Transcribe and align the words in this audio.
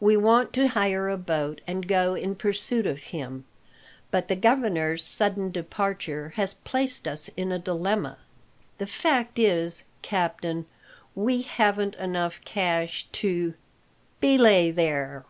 "We 0.00 0.16
want 0.16 0.52
to 0.54 0.66
hire 0.66 1.08
a 1.08 1.16
boat 1.16 1.60
and 1.64 1.86
go 1.86 2.16
in 2.16 2.34
pursuit 2.34 2.86
of 2.86 2.98
him; 3.14 3.44
but 4.10 4.26
the 4.26 4.34
governor's 4.34 5.04
sudden 5.06 5.52
departure 5.52 6.30
has 6.34 6.54
placed 6.54 7.06
us 7.06 7.28
in 7.36 7.52
a 7.52 7.60
dilemma. 7.60 8.18
The 8.78 8.88
fact 8.88 9.38
is, 9.38 9.84
captain, 10.02 10.66
we 11.14 11.42
haven't 11.42 11.94
enough 11.94 12.40
cash 12.44 13.06
to" 13.12 13.54
"Belay 14.20 14.72
there!" 14.72 15.24